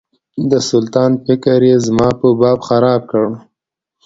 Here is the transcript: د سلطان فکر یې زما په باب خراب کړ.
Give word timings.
د 0.49 0.53
سلطان 0.69 1.11
فکر 1.25 1.59
یې 1.69 1.75
زما 1.85 2.09
په 2.19 2.27
باب 2.39 2.59
خراب 2.69 3.01
کړ. 3.11 3.25